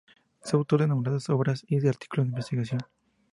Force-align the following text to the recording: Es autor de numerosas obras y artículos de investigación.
Es 0.43 0.51
autor 0.55 0.81
de 0.81 0.87
numerosas 0.87 1.29
obras 1.29 1.63
y 1.67 1.87
artículos 1.87 2.25
de 2.25 2.29
investigación. 2.31 2.79